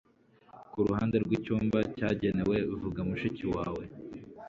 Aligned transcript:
Kuruhande 0.71 1.15
rwicyumba 1.23 1.77
cyagenewe 1.95 2.57
vuga 2.81 2.99
mushiki 3.07 3.45
wawe 3.53 3.83